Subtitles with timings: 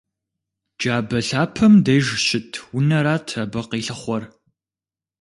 [0.79, 4.23] Джабэ лъапэм деж щыт унэрат абы къилъыхъуэр.